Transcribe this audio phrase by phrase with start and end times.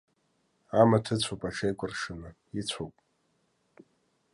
[0.79, 2.95] Амаҭ ыцәоуп аҽеикәыршаны, ицәоуп.